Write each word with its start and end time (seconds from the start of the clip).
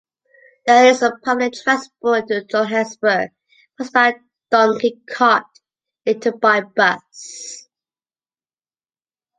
The 0.65 0.73
earliest 0.73 1.23
public 1.23 1.53
transport 1.53 2.21
into 2.31 2.43
Johannesburg 2.45 3.29
was 3.77 3.91
by 3.91 4.15
donkey 4.49 4.99
cart, 5.07 5.45
later 6.07 6.31
by 6.31 6.61
bus. 6.61 7.67